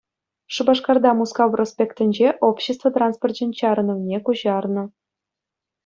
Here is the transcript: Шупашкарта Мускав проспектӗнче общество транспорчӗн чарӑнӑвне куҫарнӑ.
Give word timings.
Шупашкарта 0.53 1.09
Мускав 1.19 1.47
проспектӗнче 1.55 2.27
общество 2.49 2.87
транспорчӗн 2.97 3.49
чарӑнӑвне 3.61 4.17
куҫарнӑ. 4.27 4.83